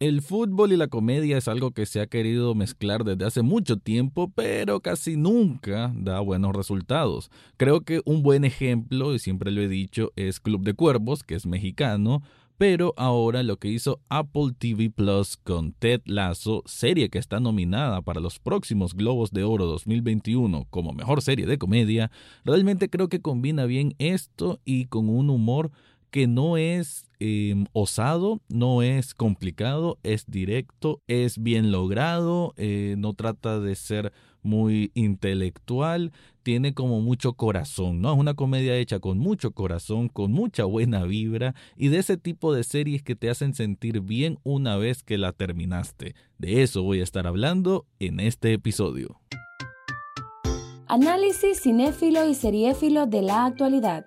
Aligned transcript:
El 0.00 0.22
fútbol 0.22 0.72
y 0.72 0.76
la 0.76 0.86
comedia 0.86 1.38
es 1.38 1.48
algo 1.48 1.72
que 1.72 1.84
se 1.84 2.00
ha 2.00 2.06
querido 2.06 2.54
mezclar 2.54 3.02
desde 3.02 3.24
hace 3.24 3.42
mucho 3.42 3.78
tiempo, 3.78 4.30
pero 4.32 4.78
casi 4.78 5.16
nunca 5.16 5.92
da 5.96 6.20
buenos 6.20 6.54
resultados. 6.54 7.32
Creo 7.56 7.80
que 7.80 8.00
un 8.04 8.22
buen 8.22 8.44
ejemplo, 8.44 9.12
y 9.12 9.18
siempre 9.18 9.50
lo 9.50 9.60
he 9.60 9.66
dicho, 9.66 10.12
es 10.14 10.38
Club 10.38 10.62
de 10.62 10.74
Cuervos, 10.74 11.24
que 11.24 11.34
es 11.34 11.46
mexicano, 11.46 12.22
pero 12.58 12.94
ahora 12.96 13.42
lo 13.42 13.56
que 13.56 13.70
hizo 13.70 13.98
Apple 14.08 14.52
TV 14.56 14.88
Plus 14.88 15.36
con 15.36 15.72
Ted 15.72 16.02
Lasso, 16.04 16.62
serie 16.64 17.08
que 17.08 17.18
está 17.18 17.40
nominada 17.40 18.00
para 18.00 18.20
los 18.20 18.38
próximos 18.38 18.94
Globos 18.94 19.32
de 19.32 19.42
Oro 19.42 19.66
2021 19.66 20.68
como 20.70 20.92
mejor 20.92 21.22
serie 21.22 21.46
de 21.46 21.58
comedia, 21.58 22.12
realmente 22.44 22.88
creo 22.88 23.08
que 23.08 23.20
combina 23.20 23.64
bien 23.64 23.96
esto 23.98 24.60
y 24.64 24.86
con 24.86 25.08
un 25.08 25.28
humor 25.28 25.72
que 26.10 26.26
no 26.26 26.56
es 26.56 27.06
em, 27.20 27.66
osado, 27.72 28.40
no 28.48 28.82
es 28.82 29.14
complicado, 29.14 29.98
es 30.02 30.26
directo, 30.26 31.02
es 31.06 31.42
bien 31.42 31.70
logrado, 31.70 32.54
eh, 32.56 32.94
no 32.98 33.14
trata 33.14 33.60
de 33.60 33.74
ser 33.74 34.12
muy 34.42 34.90
intelectual, 34.94 36.12
tiene 36.42 36.72
como 36.72 37.00
mucho 37.00 37.34
corazón, 37.34 38.00
¿no? 38.00 38.12
Es 38.12 38.18
una 38.18 38.34
comedia 38.34 38.76
hecha 38.76 39.00
con 39.00 39.18
mucho 39.18 39.50
corazón, 39.50 40.08
con 40.08 40.32
mucha 40.32 40.64
buena 40.64 41.04
vibra 41.04 41.54
y 41.76 41.88
de 41.88 41.98
ese 41.98 42.16
tipo 42.16 42.54
de 42.54 42.64
series 42.64 43.02
que 43.02 43.16
te 43.16 43.28
hacen 43.28 43.54
sentir 43.54 44.00
bien 44.00 44.38
una 44.44 44.76
vez 44.76 45.02
que 45.02 45.18
la 45.18 45.32
terminaste. 45.32 46.14
De 46.38 46.62
eso 46.62 46.82
voy 46.82 47.00
a 47.00 47.04
estar 47.04 47.26
hablando 47.26 47.84
en 47.98 48.20
este 48.20 48.52
episodio. 48.52 49.20
Análisis 50.86 51.60
cinéfilo 51.60 52.26
y 52.26 52.34
seriéfilo 52.34 53.06
de 53.06 53.20
la 53.20 53.44
actualidad. 53.44 54.06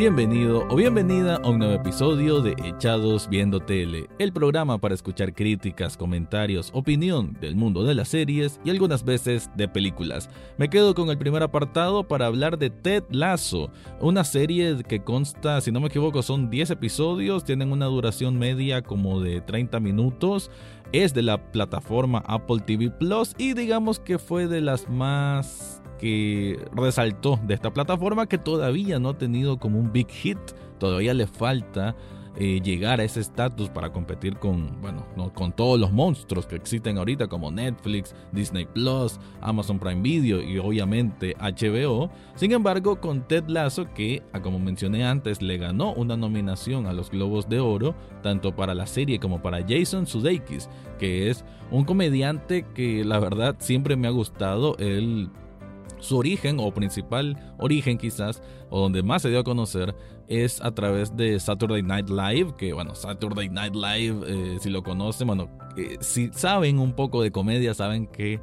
Bienvenido 0.00 0.66
o 0.70 0.76
bienvenida 0.76 1.36
a 1.36 1.50
un 1.50 1.58
nuevo 1.58 1.74
episodio 1.74 2.40
de 2.40 2.56
Echados 2.64 3.28
Viendo 3.28 3.60
Tele, 3.60 4.08
el 4.18 4.32
programa 4.32 4.78
para 4.78 4.94
escuchar 4.94 5.34
críticas, 5.34 5.98
comentarios, 5.98 6.70
opinión 6.72 7.36
del 7.38 7.54
mundo 7.54 7.84
de 7.84 7.94
las 7.94 8.08
series 8.08 8.60
y 8.64 8.70
algunas 8.70 9.04
veces 9.04 9.50
de 9.56 9.68
películas. 9.68 10.30
Me 10.56 10.70
quedo 10.70 10.94
con 10.94 11.10
el 11.10 11.18
primer 11.18 11.42
apartado 11.42 12.08
para 12.08 12.24
hablar 12.24 12.56
de 12.56 12.70
Ted 12.70 13.04
Lasso, 13.10 13.70
una 14.00 14.24
serie 14.24 14.82
que 14.88 15.04
consta, 15.04 15.60
si 15.60 15.70
no 15.70 15.80
me 15.80 15.88
equivoco, 15.88 16.22
son 16.22 16.48
10 16.48 16.70
episodios, 16.70 17.44
tienen 17.44 17.70
una 17.70 17.84
duración 17.84 18.38
media 18.38 18.80
como 18.80 19.20
de 19.20 19.42
30 19.42 19.80
minutos, 19.80 20.50
es 20.92 21.12
de 21.12 21.20
la 21.20 21.52
plataforma 21.52 22.24
Apple 22.26 22.60
TV 22.64 22.90
Plus 22.90 23.34
y 23.36 23.52
digamos 23.52 24.00
que 24.00 24.18
fue 24.18 24.48
de 24.48 24.62
las 24.62 24.88
más 24.88 25.82
que 26.00 26.58
resaltó 26.72 27.38
de 27.46 27.54
esta 27.54 27.72
plataforma 27.72 28.26
que 28.26 28.38
todavía 28.38 28.98
no 28.98 29.10
ha 29.10 29.18
tenido 29.18 29.58
como 29.58 29.78
un 29.78 29.92
big 29.92 30.08
hit, 30.08 30.38
todavía 30.78 31.12
le 31.12 31.26
falta 31.26 31.94
eh, 32.36 32.60
llegar 32.62 33.00
a 33.00 33.04
ese 33.04 33.20
estatus 33.20 33.68
para 33.68 33.92
competir 33.92 34.38
con, 34.38 34.80
bueno, 34.80 35.04
con 35.34 35.52
todos 35.52 35.78
los 35.78 35.92
monstruos 35.92 36.46
que 36.46 36.56
existen 36.56 36.96
ahorita 36.96 37.26
como 37.26 37.50
Netflix, 37.50 38.14
Disney 38.32 38.66
Plus, 38.66 39.18
Amazon 39.40 39.78
Prime 39.78 40.00
Video 40.00 40.40
y 40.40 40.56
obviamente 40.58 41.36
HBO. 41.38 42.08
Sin 42.36 42.52
embargo, 42.52 43.00
con 43.00 43.26
Ted 43.26 43.48
Lasso, 43.48 43.92
que 43.92 44.22
ah, 44.32 44.40
como 44.40 44.58
mencioné 44.58 45.04
antes, 45.04 45.42
le 45.42 45.58
ganó 45.58 45.92
una 45.92 46.16
nominación 46.16 46.86
a 46.86 46.94
los 46.94 47.10
Globos 47.10 47.48
de 47.48 47.60
Oro, 47.60 47.94
tanto 48.22 48.56
para 48.56 48.74
la 48.74 48.86
serie 48.86 49.18
como 49.18 49.42
para 49.42 49.66
Jason 49.68 50.06
Sudeikis, 50.06 50.70
que 50.98 51.28
es 51.28 51.44
un 51.70 51.84
comediante 51.84 52.64
que 52.74 53.04
la 53.04 53.18
verdad 53.18 53.56
siempre 53.58 53.96
me 53.96 54.08
ha 54.08 54.12
gustado. 54.12 54.76
Él 54.78 55.30
su 55.98 56.16
origen 56.16 56.58
o 56.60 56.72
principal 56.72 57.36
origen 57.58 57.98
quizás, 57.98 58.42
o 58.70 58.80
donde 58.80 59.02
más 59.02 59.22
se 59.22 59.30
dio 59.30 59.40
a 59.40 59.44
conocer, 59.44 59.94
es 60.28 60.60
a 60.62 60.72
través 60.72 61.16
de 61.16 61.38
Saturday 61.40 61.82
Night 61.82 62.08
Live, 62.08 62.54
que 62.56 62.72
bueno, 62.72 62.94
Saturday 62.94 63.48
Night 63.48 63.74
Live, 63.74 64.20
eh, 64.26 64.58
si 64.60 64.70
lo 64.70 64.82
conocen, 64.82 65.26
bueno, 65.26 65.50
eh, 65.76 65.96
si 66.00 66.30
saben 66.32 66.78
un 66.78 66.94
poco 66.94 67.22
de 67.22 67.32
comedia, 67.32 67.74
saben 67.74 68.06
que 68.06 68.40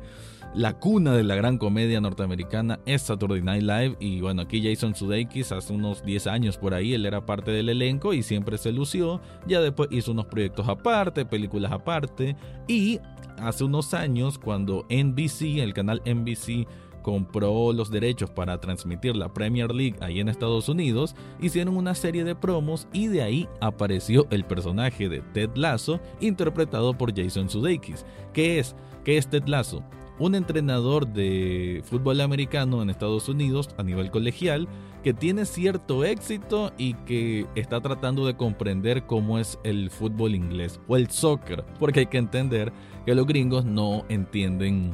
la 0.53 0.79
cuna 0.79 1.13
de 1.13 1.23
la 1.23 1.35
gran 1.35 1.57
comedia 1.57 2.01
norteamericana 2.01 2.79
es 2.85 3.03
Saturday 3.03 3.41
Night 3.41 3.63
Live 3.63 3.97
y 3.99 4.21
bueno, 4.21 4.41
aquí 4.41 4.61
Jason 4.63 4.95
Sudeikis 4.95 5.51
hace 5.51 5.73
unos 5.73 6.03
10 6.03 6.27
años 6.27 6.57
por 6.57 6.73
ahí, 6.73 6.93
él 6.93 7.05
era 7.05 7.25
parte 7.25 7.51
del 7.51 7.69
elenco 7.69 8.13
y 8.13 8.23
siempre 8.23 8.57
se 8.57 8.71
lució, 8.71 9.21
ya 9.45 9.61
después 9.61 9.89
hizo 9.91 10.11
unos 10.11 10.25
proyectos 10.25 10.67
aparte, 10.67 11.25
películas 11.25 11.71
aparte 11.71 12.35
y 12.67 12.99
hace 13.37 13.63
unos 13.63 13.93
años 13.93 14.39
cuando 14.39 14.85
NBC, 14.89 15.59
el 15.59 15.73
canal 15.73 16.01
NBC 16.05 16.67
compró 17.07 17.71
los 17.71 17.89
derechos 17.89 18.29
para 18.29 18.59
transmitir 18.59 19.15
la 19.15 19.33
Premier 19.33 19.73
League 19.73 19.95
ahí 20.01 20.19
en 20.19 20.27
Estados 20.27 20.67
Unidos, 20.67 21.15
hicieron 21.39 21.77
una 21.77 21.95
serie 21.95 22.25
de 22.25 22.35
promos 22.35 22.85
y 22.91 23.07
de 23.07 23.21
ahí 23.21 23.47
apareció 23.61 24.27
el 24.29 24.43
personaje 24.43 25.07
de 25.07 25.21
Ted 25.21 25.51
Lasso 25.55 26.01
interpretado 26.19 26.97
por 26.97 27.15
Jason 27.15 27.49
Sudeikis. 27.49 28.05
¿Qué 28.33 28.59
es? 28.59 28.75
¿Qué 29.05 29.15
es 29.15 29.29
Ted 29.29 29.47
Lasso? 29.47 29.85
Un 30.19 30.35
entrenador 30.35 31.07
de 31.07 31.81
fútbol 31.85 32.19
americano 32.19 32.81
en 32.81 32.89
Estados 32.89 33.29
Unidos 33.29 33.69
a 33.77 33.83
nivel 33.83 34.11
colegial 34.11 34.67
que 35.01 35.13
tiene 35.13 35.45
cierto 35.45 36.03
éxito 36.03 36.73
y 36.77 36.93
que 37.05 37.45
está 37.55 37.79
tratando 37.79 38.25
de 38.25 38.35
comprender 38.35 39.05
cómo 39.05 39.39
es 39.39 39.57
el 39.63 39.91
fútbol 39.91 40.35
inglés 40.35 40.81
o 40.89 40.97
el 40.97 41.09
soccer, 41.09 41.63
porque 41.79 42.01
hay 42.01 42.07
que 42.07 42.17
entender 42.17 42.73
que 43.05 43.15
los 43.15 43.25
gringos 43.25 43.63
no 43.63 44.03
entienden 44.09 44.91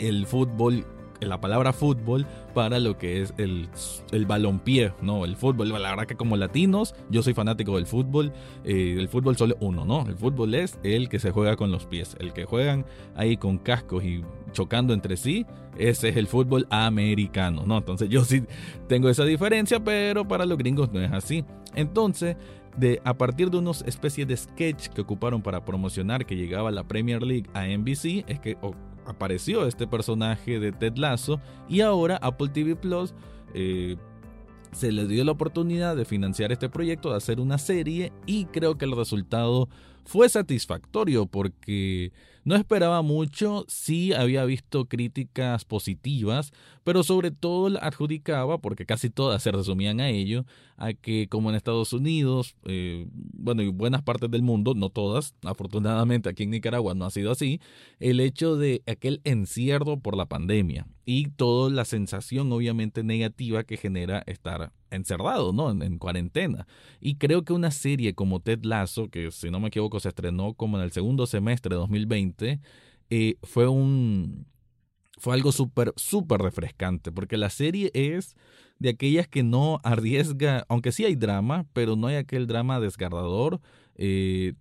el 0.00 0.26
fútbol 0.26 0.84
la 1.20 1.40
palabra 1.40 1.72
fútbol 1.72 2.26
para 2.54 2.78
lo 2.78 2.98
que 2.98 3.22
es 3.22 3.34
el, 3.38 3.68
el 4.12 4.26
balompié, 4.26 4.92
¿no? 5.02 5.24
El 5.24 5.36
fútbol. 5.36 5.68
La 5.68 5.90
verdad 5.90 6.06
que 6.06 6.16
como 6.16 6.36
latinos, 6.36 6.94
yo 7.10 7.22
soy 7.22 7.34
fanático 7.34 7.76
del 7.76 7.86
fútbol. 7.86 8.32
Eh, 8.64 8.96
el 8.98 9.08
fútbol 9.08 9.36
solo 9.36 9.56
uno, 9.60 9.84
¿no? 9.84 10.06
El 10.06 10.16
fútbol 10.16 10.54
es 10.54 10.78
el 10.82 11.08
que 11.08 11.18
se 11.18 11.30
juega 11.30 11.56
con 11.56 11.70
los 11.70 11.86
pies. 11.86 12.16
El 12.20 12.32
que 12.32 12.44
juegan 12.44 12.84
ahí 13.16 13.36
con 13.36 13.58
cascos 13.58 14.04
y 14.04 14.22
chocando 14.52 14.94
entre 14.94 15.16
sí, 15.16 15.46
ese 15.76 16.08
es 16.08 16.16
el 16.16 16.26
fútbol 16.26 16.66
americano, 16.70 17.64
¿no? 17.66 17.78
Entonces 17.78 18.08
yo 18.08 18.24
sí 18.24 18.44
tengo 18.88 19.08
esa 19.08 19.24
diferencia, 19.24 19.80
pero 19.80 20.26
para 20.26 20.46
los 20.46 20.58
gringos 20.58 20.92
no 20.92 21.00
es 21.00 21.12
así. 21.12 21.44
Entonces, 21.74 22.36
de, 22.76 23.00
a 23.04 23.14
partir 23.14 23.50
de 23.50 23.58
unos 23.58 23.82
especies 23.82 24.26
de 24.26 24.36
sketch 24.36 24.88
que 24.88 25.00
ocuparon 25.00 25.42
para 25.42 25.64
promocionar 25.64 26.26
que 26.26 26.36
llegaba 26.36 26.70
la 26.70 26.84
Premier 26.84 27.22
League 27.22 27.46
a 27.54 27.66
NBC, 27.66 28.24
es 28.28 28.40
que 28.40 28.56
apareció 29.08 29.66
este 29.66 29.86
personaje 29.86 30.60
de 30.60 30.72
Ted 30.72 30.96
Lasso 30.96 31.40
y 31.68 31.80
ahora 31.80 32.18
Apple 32.22 32.48
TV 32.48 32.76
Plus 32.76 33.14
eh, 33.54 33.96
se 34.72 34.92
le 34.92 35.06
dio 35.06 35.24
la 35.24 35.32
oportunidad 35.32 35.96
de 35.96 36.04
financiar 36.04 36.52
este 36.52 36.68
proyecto, 36.68 37.10
de 37.10 37.16
hacer 37.16 37.40
una 37.40 37.58
serie 37.58 38.12
y 38.26 38.44
creo 38.46 38.76
que 38.76 38.84
el 38.84 38.94
resultado 38.94 39.68
fue 40.04 40.28
satisfactorio 40.28 41.26
porque 41.26 42.12
no 42.48 42.56
esperaba 42.56 43.02
mucho, 43.02 43.66
sí 43.68 44.14
había 44.14 44.42
visto 44.46 44.86
críticas 44.86 45.66
positivas, 45.66 46.52
pero 46.82 47.02
sobre 47.02 47.30
todo 47.30 47.68
la 47.68 47.80
adjudicaba, 47.80 48.56
porque 48.56 48.86
casi 48.86 49.10
todas 49.10 49.42
se 49.42 49.52
resumían 49.52 50.00
a 50.00 50.08
ello, 50.08 50.46
a 50.78 50.94
que 50.94 51.28
como 51.28 51.50
en 51.50 51.56
Estados 51.56 51.92
Unidos, 51.92 52.56
eh, 52.64 53.06
bueno, 53.12 53.60
y 53.60 53.68
buenas 53.68 54.00
partes 54.00 54.30
del 54.30 54.40
mundo, 54.40 54.72
no 54.74 54.88
todas, 54.88 55.34
afortunadamente 55.44 56.30
aquí 56.30 56.44
en 56.44 56.50
Nicaragua 56.50 56.94
no 56.94 57.04
ha 57.04 57.10
sido 57.10 57.32
así, 57.32 57.60
el 58.00 58.18
hecho 58.18 58.56
de 58.56 58.82
aquel 58.86 59.20
encierro 59.24 60.00
por 60.00 60.16
la 60.16 60.24
pandemia 60.24 60.86
y 61.04 61.28
toda 61.28 61.70
la 61.70 61.84
sensación 61.84 62.50
obviamente 62.50 63.02
negativa 63.04 63.64
que 63.64 63.76
genera 63.76 64.22
estar 64.26 64.72
encerrado, 64.90 65.52
¿no? 65.52 65.70
En, 65.70 65.82
en, 65.82 65.98
cuarentena. 65.98 66.66
Y 67.00 67.16
creo 67.16 67.44
que 67.44 67.52
una 67.52 67.70
serie 67.70 68.14
como 68.14 68.40
Ted 68.40 68.64
Lasso, 68.64 69.08
que 69.08 69.30
si 69.30 69.50
no 69.50 69.60
me 69.60 69.68
equivoco 69.68 70.00
se 70.00 70.08
estrenó 70.08 70.54
como 70.54 70.78
en 70.78 70.84
el 70.84 70.92
segundo 70.92 71.26
semestre 71.26 71.74
de 71.74 71.80
2020, 71.80 72.60
eh, 73.10 73.36
fue 73.42 73.68
un... 73.68 74.46
Fue 75.20 75.34
algo 75.34 75.50
súper, 75.50 75.92
súper 75.96 76.40
refrescante, 76.40 77.10
porque 77.10 77.36
la 77.36 77.50
serie 77.50 77.90
es 77.92 78.36
de 78.78 78.90
aquellas 78.90 79.26
que 79.26 79.42
no 79.42 79.80
arriesga, 79.82 80.64
aunque 80.68 80.92
sí 80.92 81.04
hay 81.04 81.16
drama, 81.16 81.66
pero 81.72 81.96
no 81.96 82.06
hay 82.06 82.14
aquel 82.14 82.46
drama 82.46 82.78
desgarrador. 82.78 83.60
Eh, 83.96 84.54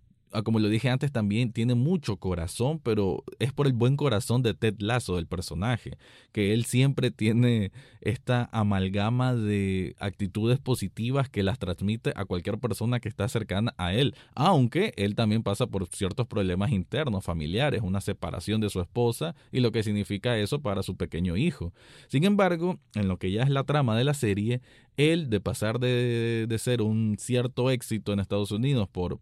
como 0.43 0.59
lo 0.59 0.69
dije 0.69 0.89
antes, 0.89 1.11
también 1.11 1.51
tiene 1.51 1.75
mucho 1.75 2.17
corazón, 2.17 2.79
pero 2.79 3.23
es 3.39 3.53
por 3.53 3.67
el 3.67 3.73
buen 3.73 3.95
corazón 3.95 4.43
de 4.43 4.53
Ted 4.53 4.75
Lasso, 4.79 5.15
del 5.15 5.27
personaje, 5.27 5.97
que 6.31 6.53
él 6.53 6.65
siempre 6.65 7.11
tiene 7.11 7.71
esta 8.01 8.49
amalgama 8.51 9.33
de 9.33 9.95
actitudes 9.99 10.59
positivas 10.59 11.29
que 11.29 11.43
las 11.43 11.59
transmite 11.59 12.13
a 12.15 12.25
cualquier 12.25 12.59
persona 12.59 12.99
que 12.99 13.09
está 13.09 13.27
cercana 13.29 13.73
a 13.77 13.93
él, 13.93 14.15
aunque 14.35 14.93
él 14.97 15.15
también 15.15 15.43
pasa 15.43 15.67
por 15.67 15.87
ciertos 15.87 16.27
problemas 16.27 16.71
internos, 16.71 17.23
familiares, 17.23 17.81
una 17.81 18.01
separación 18.01 18.61
de 18.61 18.69
su 18.69 18.81
esposa 18.81 19.35
y 19.51 19.61
lo 19.61 19.71
que 19.71 19.83
significa 19.83 20.37
eso 20.37 20.61
para 20.61 20.83
su 20.83 20.95
pequeño 20.97 21.37
hijo. 21.37 21.73
Sin 22.07 22.23
embargo, 22.25 22.79
en 22.95 23.07
lo 23.07 23.17
que 23.17 23.31
ya 23.31 23.43
es 23.43 23.49
la 23.49 23.63
trama 23.63 23.97
de 23.97 24.03
la 24.03 24.13
serie, 24.13 24.61
él 24.97 25.29
de 25.29 25.39
pasar 25.39 25.79
de, 25.79 26.47
de 26.47 26.57
ser 26.57 26.81
un 26.81 27.17
cierto 27.19 27.69
éxito 27.69 28.13
en 28.13 28.19
Estados 28.19 28.51
Unidos 28.51 28.89
por 28.89 29.19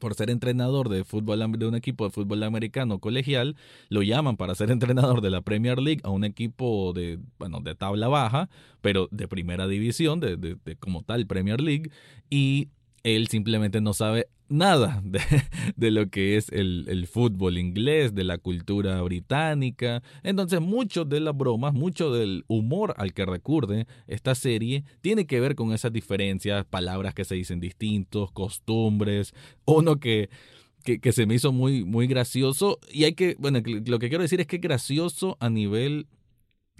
por 0.00 0.14
ser 0.14 0.30
entrenador 0.30 0.88
de 0.88 1.04
fútbol 1.04 1.40
de 1.58 1.66
un 1.66 1.74
equipo 1.74 2.04
de 2.04 2.10
fútbol 2.10 2.42
americano 2.42 2.98
colegial, 2.98 3.56
lo 3.88 4.02
llaman 4.02 4.36
para 4.36 4.54
ser 4.54 4.70
entrenador 4.72 5.20
de 5.20 5.30
la 5.30 5.42
Premier 5.42 5.80
League 5.80 6.00
a 6.04 6.10
un 6.10 6.24
equipo 6.24 6.92
de, 6.92 7.18
bueno, 7.38 7.60
de 7.60 7.74
tabla 7.74 8.08
baja, 8.08 8.48
pero 8.80 9.08
de 9.10 9.28
primera 9.28 9.66
división, 9.66 10.20
de, 10.20 10.36
de, 10.36 10.56
de 10.64 10.76
como 10.76 11.02
tal 11.02 11.26
Premier 11.26 11.60
League, 11.60 11.90
y 12.30 12.68
él 13.02 13.28
simplemente 13.28 13.80
no 13.80 13.92
sabe 13.92 14.28
nada 14.48 15.02
de, 15.76 15.90
lo 15.90 16.08
que 16.08 16.36
es 16.36 16.48
el, 16.50 17.06
fútbol 17.10 17.58
inglés, 17.58 18.14
de 18.14 18.24
la 18.24 18.38
cultura 18.38 19.00
británica. 19.02 20.02
Entonces, 20.22 20.60
mucho 20.60 21.04
de 21.04 21.20
las 21.20 21.36
bromas, 21.36 21.74
mucho 21.74 22.12
del 22.12 22.44
humor 22.46 22.94
al 22.98 23.12
que 23.12 23.26
recurre 23.26 23.86
esta 24.06 24.34
serie 24.34 24.84
tiene 25.00 25.26
que 25.26 25.40
ver 25.40 25.54
con 25.54 25.72
esas 25.72 25.92
diferencias, 25.92 26.64
palabras 26.64 27.14
que 27.14 27.24
se 27.24 27.34
dicen 27.34 27.60
distintos, 27.60 28.32
costumbres, 28.32 29.34
uno 29.64 29.96
que, 29.96 30.28
que, 30.84 31.00
que 31.00 31.12
se 31.12 31.26
me 31.26 31.34
hizo 31.34 31.52
muy, 31.52 31.84
muy 31.84 32.06
gracioso. 32.06 32.78
Y 32.90 33.04
hay 33.04 33.14
que, 33.14 33.36
bueno, 33.38 33.60
lo 33.86 33.98
que 33.98 34.08
quiero 34.08 34.22
decir 34.22 34.40
es 34.40 34.46
que 34.46 34.58
gracioso 34.58 35.36
a 35.40 35.50
nivel 35.50 36.06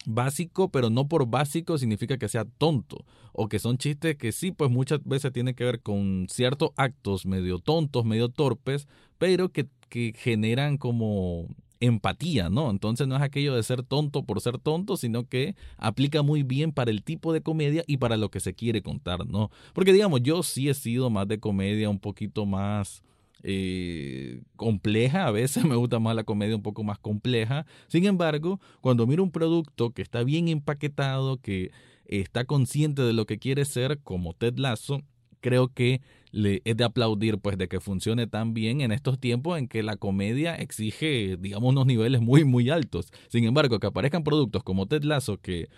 básico, 0.06 0.70
pero 0.70 0.90
no 0.90 1.08
por 1.08 1.26
básico 1.26 1.78
significa 1.78 2.18
que 2.18 2.28
sea 2.28 2.44
tonto. 2.44 3.04
O 3.32 3.48
que 3.48 3.58
son 3.58 3.78
chistes 3.78 4.16
que 4.16 4.32
sí, 4.32 4.52
pues 4.52 4.70
muchas 4.70 5.00
veces 5.04 5.32
tienen 5.32 5.54
que 5.54 5.64
ver 5.64 5.80
con 5.80 6.26
ciertos 6.30 6.70
actos 6.76 7.26
medio 7.26 7.58
tontos, 7.58 8.04
medio 8.04 8.28
torpes, 8.28 8.86
pero 9.18 9.50
que, 9.50 9.66
que 9.88 10.14
generan 10.16 10.78
como 10.78 11.48
empatía, 11.80 12.48
¿no? 12.48 12.70
Entonces 12.70 13.06
no 13.06 13.16
es 13.16 13.22
aquello 13.22 13.54
de 13.54 13.62
ser 13.62 13.82
tonto 13.82 14.24
por 14.24 14.40
ser 14.40 14.58
tonto, 14.58 14.96
sino 14.96 15.28
que 15.28 15.56
aplica 15.76 16.22
muy 16.22 16.42
bien 16.42 16.72
para 16.72 16.90
el 16.90 17.02
tipo 17.02 17.32
de 17.32 17.42
comedia 17.42 17.84
y 17.86 17.98
para 17.98 18.16
lo 18.16 18.30
que 18.30 18.40
se 18.40 18.54
quiere 18.54 18.82
contar, 18.82 19.26
¿no? 19.26 19.50
Porque 19.72 19.92
digamos, 19.92 20.22
yo 20.22 20.42
sí 20.42 20.68
he 20.68 20.74
sido 20.74 21.10
más 21.10 21.28
de 21.28 21.40
comedia, 21.40 21.90
un 21.90 21.98
poquito 21.98 22.46
más 22.46 23.02
eh, 23.42 24.40
compleja, 24.64 25.26
a 25.26 25.30
veces 25.30 25.62
me 25.66 25.76
gusta 25.76 25.98
más 25.98 26.16
la 26.16 26.24
comedia 26.24 26.56
un 26.56 26.62
poco 26.62 26.84
más 26.84 26.98
compleja. 26.98 27.66
Sin 27.86 28.06
embargo, 28.06 28.60
cuando 28.80 29.06
miro 29.06 29.22
un 29.22 29.30
producto 29.30 29.90
que 29.90 30.00
está 30.00 30.24
bien 30.24 30.48
empaquetado, 30.48 31.36
que 31.36 31.70
está 32.06 32.46
consciente 32.46 33.02
de 33.02 33.12
lo 33.12 33.26
que 33.26 33.38
quiere 33.38 33.66
ser, 33.66 33.98
como 34.00 34.32
Ted 34.32 34.56
Lasso, 34.56 35.02
creo 35.40 35.68
que 35.68 36.00
le 36.30 36.62
es 36.64 36.78
de 36.78 36.84
aplaudir 36.84 37.38
pues 37.38 37.58
de 37.58 37.68
que 37.68 37.78
funcione 37.78 38.26
tan 38.26 38.54
bien 38.54 38.80
en 38.80 38.90
estos 38.90 39.20
tiempos 39.20 39.58
en 39.58 39.68
que 39.68 39.82
la 39.82 39.98
comedia 39.98 40.54
exige, 40.54 41.36
digamos, 41.38 41.70
unos 41.70 41.84
niveles 41.84 42.22
muy 42.22 42.44
muy 42.44 42.70
altos. 42.70 43.12
Sin 43.28 43.44
embargo, 43.44 43.78
que 43.78 43.86
aparezcan 43.86 44.24
productos 44.24 44.62
como 44.62 44.86
Ted 44.86 45.04
Lasso 45.04 45.36
que 45.42 45.68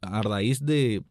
a 0.00 0.20
raíz 0.22 0.66
de 0.66 1.04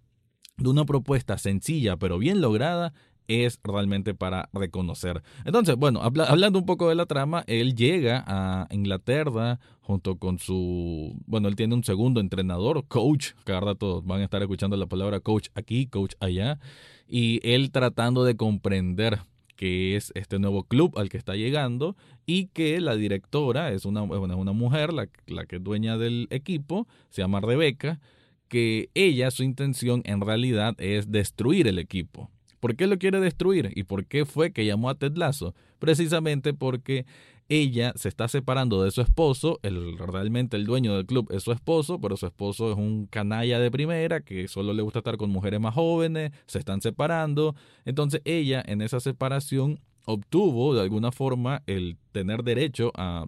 de 0.57 0.69
una 0.69 0.86
propuesta 0.86 1.38
sencilla 1.38 1.95
pero 1.98 2.19
bien 2.19 2.42
lograda 2.42 2.94
es 3.28 3.60
realmente 3.64 4.14
para 4.14 4.50
reconocer. 4.54 5.22
Entonces, 5.46 5.76
bueno, 5.76 6.02
hablando 6.02 6.60
un 6.60 6.66
poco 6.66 6.90
de 6.90 6.96
la 6.96 7.06
trama, 7.06 7.44
él 7.48 7.76
llega 7.76 8.24
a 8.28 8.68
Inglaterra 8.72 9.60
junto 9.82 10.18
con 10.18 10.40
su, 10.40 11.16
bueno, 11.26 11.48
él 11.48 11.56
tiene 11.56 11.76
un 11.76 11.84
segundo 11.84 12.20
entrenador, 12.20 12.86
coach, 12.88 13.32
cada 13.44 13.62
rato 13.62 14.02
van 14.02 14.22
a 14.22 14.26
estar 14.26 14.42
escuchando 14.42 14.78
la 14.78 14.88
palabra 14.88 15.20
coach 15.20 15.50
aquí, 15.56 15.88
coach 15.88 16.14
allá, 16.20 16.60
y 17.08 17.40
él 17.44 17.72
tratando 17.72 18.24
de 18.24 18.36
comprender 18.36 19.20
qué 19.56 19.96
es 19.96 20.12
este 20.16 20.40
nuevo 20.40 20.64
club 20.64 20.98
al 20.98 21.10
que 21.10 21.18
está 21.18 21.36
llegando 21.36 21.96
y 22.26 22.48
que 22.48 22.80
la 22.82 22.96
directora 22.96 23.72
es 23.72 23.86
una, 23.86 24.02
una 24.04 24.54
mujer, 24.54 24.94
la, 24.94 25.08
la 25.28 25.46
que 25.46 25.58
es 25.58 25.64
dueña 25.64 25.98
del 25.98 26.28
equipo, 26.32 26.88
se 27.10 27.22
llama 27.22 27.42
Rebeca, 27.42 28.00
que 28.48 28.90
ella, 28.96 29.32
su 29.32 29.44
intención 29.44 30.02
en 30.06 30.20
realidad 30.22 30.76
es 30.78 31.12
destruir 31.12 31.68
el 31.68 31.80
equipo 31.80 32.30
¿Por 32.62 32.75
qué 32.75 32.88
lo 32.88 32.98
quiere 33.00 33.19
destruir? 33.19 33.74
¿Y 33.75 33.84
por 33.84 34.06
qué 34.06 34.25
fue 34.25 34.54
que 34.54 34.66
llamó 34.66 34.90
a 34.90 34.96
Ted 34.96 35.18
Lasso? 35.18 35.56
Precisamente 35.80 36.54
porque 36.54 37.06
ella 37.50 37.92
se 37.98 38.08
está 38.08 38.30
separando 38.30 38.81
de 38.81 38.92
su 38.92 39.02
esposo, 39.02 39.60
el, 39.63 39.98
realmente 39.98 40.56
el 40.56 40.66
dueño 40.66 40.96
del 40.96 41.06
club 41.06 41.28
es 41.31 41.44
su 41.44 41.52
esposo, 41.52 42.00
pero 42.00 42.16
su 42.16 42.28
esposo 42.28 42.72
es 42.72 42.78
un 42.78 43.08
canalla 43.08 43.60
de 43.60 43.69
primera 43.72 44.22
que 44.22 44.48
solo 44.48 44.74
le 44.74 44.84
gusta 44.84 45.00
estar 45.00 45.18
con 45.18 45.31
mujeres 45.31 45.60
más 45.60 45.74
jóvenes, 45.74 46.31
se 46.46 46.60
están 46.60 46.81
separando, 46.81 47.56
entonces 47.84 48.22
ella 48.24 48.63
en 48.66 48.81
esa 48.81 49.02
separación 49.02 49.81
obtuvo 50.06 50.74
de 50.75 50.81
alguna 50.81 51.12
forma 51.12 51.63
el 51.66 51.98
tener 52.13 52.44
derecho 52.44 52.94
a, 52.96 53.25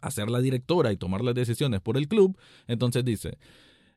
a 0.00 0.10
ser 0.10 0.28
la 0.28 0.40
directora 0.40 0.90
y 0.90 0.96
tomar 0.96 1.20
las 1.22 1.34
decisiones 1.34 1.80
por 1.82 1.98
el 1.98 2.08
club, 2.08 2.36
entonces 2.66 3.04
dice, 3.04 3.38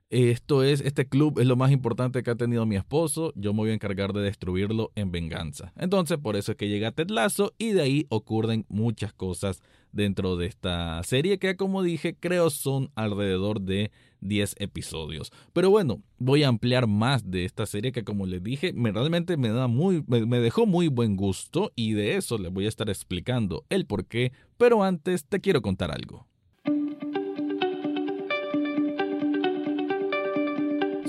esto 0.09 0.63
es, 0.63 0.81
este 0.81 1.07
club 1.07 1.39
es 1.39 1.45
lo 1.45 1.55
más 1.55 1.71
importante 1.71 2.23
que 2.23 2.31
ha 2.31 2.35
tenido 2.35 2.65
mi 2.65 2.75
esposo, 2.75 3.31
yo 3.35 3.53
me 3.53 3.59
voy 3.59 3.69
a 3.69 3.73
encargar 3.75 4.11
de 4.13 4.21
destruirlo 4.21 4.91
en 4.95 5.11
venganza. 5.11 5.71
Entonces, 5.77 6.17
por 6.17 6.35
eso 6.35 6.51
es 6.51 6.57
que 6.57 6.67
llega 6.67 6.91
Ted 6.91 7.09
y 7.57 7.71
de 7.71 7.81
ahí 7.81 8.05
ocurren 8.09 8.65
muchas 8.69 9.13
cosas 9.13 9.61
dentro 9.91 10.35
de 10.35 10.47
esta 10.47 11.01
serie 11.03 11.37
que, 11.37 11.55
como 11.55 11.83
dije, 11.83 12.15
creo 12.19 12.49
son 12.49 12.91
alrededor 12.95 13.61
de 13.61 13.91
10 14.21 14.55
episodios. 14.59 15.31
Pero 15.53 15.69
bueno, 15.69 16.01
voy 16.17 16.43
a 16.43 16.47
ampliar 16.47 16.87
más 16.87 17.29
de 17.29 17.45
esta 17.45 17.65
serie 17.65 17.91
que, 17.91 18.03
como 18.03 18.25
les 18.25 18.43
dije, 18.43 18.73
me, 18.73 18.91
realmente 18.91 19.37
me, 19.37 19.49
da 19.49 19.67
muy, 19.67 20.03
me 20.07 20.39
dejó 20.39 20.65
muy 20.65 20.87
buen 20.87 21.15
gusto 21.15 21.71
y 21.75 21.93
de 21.93 22.15
eso 22.15 22.37
les 22.37 22.51
voy 22.51 22.65
a 22.65 22.69
estar 22.69 22.89
explicando 22.89 23.65
el 23.69 23.85
por 23.85 24.05
qué. 24.05 24.31
Pero 24.57 24.83
antes 24.83 25.25
te 25.25 25.39
quiero 25.39 25.61
contar 25.61 25.91
algo. 25.91 26.28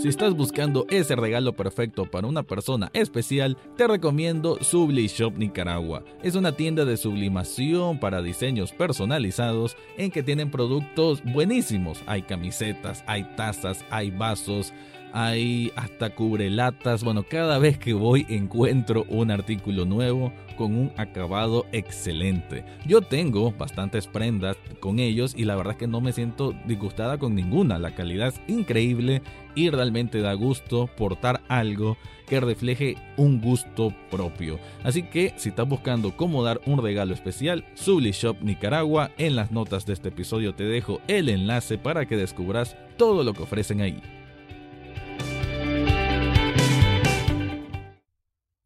Si 0.01 0.09
estás 0.09 0.35
buscando 0.35 0.87
ese 0.89 1.15
regalo 1.15 1.53
perfecto 1.53 2.11
para 2.11 2.27
una 2.27 2.43
persona 2.43 2.89
especial, 2.95 3.59
te 3.77 3.87
recomiendo 3.87 4.57
Subli 4.63 5.09
Shop 5.09 5.37
Nicaragua. 5.37 6.03
Es 6.23 6.37
una 6.37 6.53
tienda 6.53 6.87
de 6.87 6.97
sublimación 6.97 8.01
para 8.01 8.23
diseños 8.23 8.73
personalizados 8.73 9.77
en 9.99 10.11
que 10.11 10.23
tienen 10.23 10.51
productos 10.51 11.23
buenísimos. 11.23 12.03
Hay 12.07 12.23
camisetas, 12.23 13.05
hay 13.07 13.25
tazas, 13.37 13.85
hay 13.91 14.11
vasos, 14.11 14.73
hay 15.13 15.73
hasta 15.77 16.11
cubrelatas. 16.11 17.05
Bueno, 17.05 17.25
cada 17.29 17.59
vez 17.59 17.79
que 17.79 17.93
voy 17.93 18.27
encuentro 18.29 19.05
un 19.09 19.31
artículo 19.31 19.85
nuevo 19.85 20.33
con 20.57 20.77
un 20.77 20.93
acabado 20.97 21.65
excelente. 21.73 22.65
Yo 22.87 23.01
tengo 23.01 23.53
bastantes 23.53 24.07
prendas 24.07 24.59
con 24.79 24.99
ellos 24.99 25.35
y 25.37 25.45
la 25.45 25.57
verdad 25.57 25.73
es 25.73 25.79
que 25.79 25.87
no 25.87 26.01
me 26.01 26.13
siento 26.13 26.55
disgustada 26.67 27.19
con 27.19 27.35
ninguna. 27.35 27.79
La 27.79 27.95
calidad 27.95 28.29
es 28.29 28.41
increíble 28.47 29.23
y 29.55 29.71
realmente 29.71 30.21
da 30.21 30.35
gusto 30.35 30.89
portar 30.97 31.41
algo 31.49 31.97
que 32.27 32.41
refleje 32.41 32.97
un 33.17 33.41
gusto 33.41 33.95
propio. 34.11 34.59
Así 34.85 35.03
que 35.03 35.35
si 35.37 35.49
estás 35.49 35.69
buscando 35.69 36.17
cómo 36.17 36.45
dar 36.45 36.61
un 36.67 36.83
regalo 36.83 37.15
especial, 37.15 37.65
Subli 37.75 38.13
Shop 38.13 38.37
Nicaragua, 38.43 39.11
en 39.19 39.37
las 39.37 39.51
notas 39.51 39.87
de 39.87 39.95
este 39.95 40.11
episodio 40.11 40.55
te 40.55 40.65
dejo 40.65 41.01
el 41.09 41.29
enlace 41.29 41.79
para 41.79 42.07
que 42.07 42.17
descubras 42.17 42.77
todo 42.97 43.25
lo 43.25 43.33
que 43.33 43.43
ofrecen 43.43 43.81
ahí. 43.81 44.20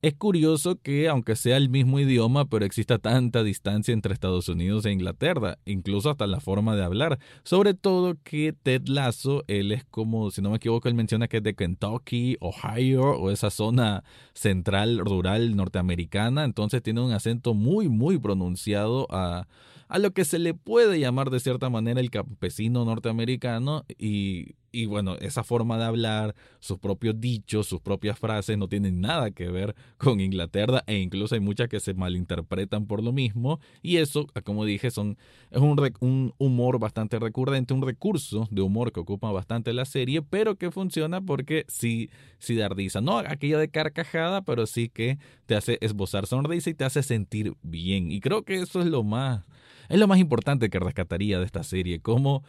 Es 0.05 0.13
curioso 0.13 0.77
que, 0.83 1.09
aunque 1.09 1.35
sea 1.35 1.57
el 1.57 1.71
mismo 1.71 1.99
idioma, 1.99 2.45
pero 2.45 2.67
exista 2.67 2.99
tanta 2.99 3.43
distancia 3.43 3.95
entre 3.95 4.13
Estados 4.13 4.51
Unidos 4.51 4.85
e 4.85 4.93
Inglaterra, 4.93 5.57
incluso 5.65 6.11
hasta 6.11 6.27
la 6.27 6.41
forma 6.41 6.77
de 6.77 6.85
hablar. 6.85 7.19
Sobre 7.43 7.73
todo 7.73 8.19
que 8.23 8.53
Ted 8.53 8.83
Lasso, 8.87 9.45
él 9.47 9.73
es 9.73 9.83
como, 9.87 10.31
si 10.31 10.43
no 10.43 10.51
me 10.51 10.57
equivoco, 10.57 10.89
él 10.89 10.95
menciona 10.95 11.27
que 11.27 11.39
es 11.39 11.43
de 11.43 11.55
Kentucky, 11.55 12.37
Ohio, 12.41 13.13
o 13.13 13.31
esa 13.31 13.49
zona 13.49 14.05
central 14.35 14.99
rural 14.99 15.57
norteamericana, 15.57 16.45
entonces 16.45 16.83
tiene 16.83 17.01
un 17.01 17.13
acento 17.13 17.55
muy, 17.55 17.89
muy 17.89 18.19
pronunciado 18.19 19.07
a 19.09 19.49
a 19.89 19.99
lo 19.99 20.13
que 20.13 20.25
se 20.25 20.39
le 20.39 20.55
puede 20.55 20.99
llamar 20.99 21.31
de 21.31 21.41
cierta 21.41 21.71
manera 21.71 22.01
el 22.01 22.11
campesino 22.11 22.85
norteamericano 22.85 23.85
y, 23.99 24.55
y 24.75 24.87
bueno, 24.87 25.17
esa 25.21 25.45
forma 25.45 25.79
de 25.79 25.85
hablar, 25.85 26.35
sus 26.59 26.79
propios 26.79 27.21
dichos, 27.21 27.69
sus 27.69 27.81
propias 27.81 28.19
frases 28.19 28.59
no 28.59 28.69
tienen 28.69 29.01
nada 29.01 29.31
que 29.31 29.49
ver 29.49 29.75
con 29.97 30.21
Inglaterra 30.21 30.83
e 30.87 30.99
incluso 30.99 31.37
hay 31.37 31.41
muchas 31.41 31.69
que 31.69 31.79
se 31.79 31.95
malinterpretan 31.95 32.87
por 32.87 33.03
lo 33.03 33.13
mismo 33.13 33.61
y 33.83 33.99
eso, 33.99 34.27
como 34.43 34.65
dije, 34.65 34.91
son, 34.91 35.17
es 35.51 35.61
un, 35.61 35.79
un 36.01 36.35
humor 36.39 36.81
bastante 36.81 37.19
recurrente, 37.21 37.73
un 37.73 37.83
recurso 37.83 38.49
de 38.51 38.63
humor 38.63 38.93
que 38.93 39.01
ocupa 39.01 39.31
bastante 39.31 39.73
la 39.73 39.85
serie, 39.85 40.23
pero 40.23 40.57
que 40.57 40.73
funciona 40.73 41.21
porque 41.21 41.65
sí, 41.69 42.11
sí 42.39 42.57
da 42.57 42.69
risa, 42.69 43.01
no 43.01 43.19
aquello 43.19 43.59
de 43.59 43.69
carcajada, 43.69 44.43
pero 44.43 44.67
sí 44.67 44.89
que 44.89 45.19
te 45.47 45.55
hace 45.55 45.79
esbozar 45.81 46.27
sonrisa 46.27 46.71
y 46.71 46.75
te 46.75 46.85
hace 46.85 47.03
sentir 47.03 47.55
bien. 47.63 48.11
Y 48.11 48.21
creo 48.21 48.43
que 48.43 48.57
eso 48.57 48.81
es 48.81 48.87
lo 48.87 49.05
más 49.05 49.45
es 49.89 49.99
lo 49.99 50.07
más 50.07 50.19
importante 50.19 50.71
que 50.71 50.79
rescataría 50.79 51.39
de 51.39 51.47
esta 51.47 51.63
serie, 51.63 52.01
cómo 52.01 52.45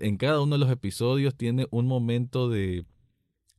en 0.00 0.16
cada 0.16 0.40
uno 0.40 0.56
de 0.56 0.60
los 0.60 0.70
episodios 0.70 1.34
tiene 1.34 1.66
un 1.70 1.86
momento 1.86 2.48
de, 2.48 2.84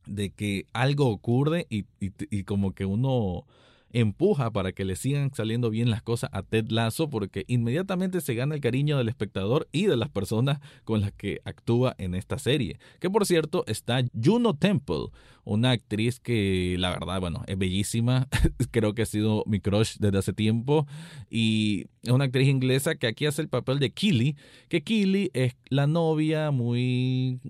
de 0.06 0.30
que 0.30 0.66
algo 0.72 1.08
ocurre 1.08 1.66
y, 1.68 1.86
y, 2.00 2.44
como 2.44 2.72
que 2.72 2.84
uno 2.84 3.44
empuja 3.90 4.50
para 4.50 4.72
que 4.72 4.84
le 4.84 4.96
sigan 4.96 5.32
saliendo 5.32 5.70
bien 5.70 5.90
las 5.90 6.02
cosas 6.02 6.30
a 6.32 6.42
Ted 6.42 6.66
Lasso 6.70 7.08
porque 7.08 7.44
inmediatamente 7.46 8.20
se 8.20 8.34
gana 8.34 8.54
el 8.54 8.60
cariño 8.60 8.98
del 8.98 9.08
espectador 9.08 9.68
y 9.72 9.86
de 9.86 9.96
las 9.96 10.10
personas 10.10 10.60
con 10.84 11.00
las 11.00 11.12
que 11.12 11.40
actúa 11.44 11.94
en 11.98 12.14
esta 12.14 12.38
serie. 12.38 12.78
Que 13.00 13.10
por 13.10 13.26
cierto 13.26 13.64
está 13.66 14.02
Juno 14.22 14.54
Temple, 14.54 15.08
una 15.46 15.70
actriz 15.70 16.18
que 16.18 16.76
la 16.78 16.90
verdad, 16.90 17.20
bueno, 17.20 17.44
es 17.46 17.56
bellísima, 17.56 18.28
creo 18.72 18.94
que 18.94 19.02
ha 19.02 19.06
sido 19.06 19.44
mi 19.46 19.60
crush 19.60 19.96
desde 19.98 20.18
hace 20.18 20.32
tiempo 20.32 20.86
y 21.30 21.86
es 22.02 22.10
una 22.10 22.24
actriz 22.24 22.48
inglesa 22.48 22.96
que 22.96 23.06
aquí 23.06 23.26
hace 23.26 23.42
el 23.42 23.48
papel 23.48 23.78
de 23.78 23.90
Killy, 23.90 24.36
que 24.68 24.82
Killy 24.82 25.30
es 25.34 25.56
la 25.68 25.86
novia 25.86 26.50
muy, 26.50 27.40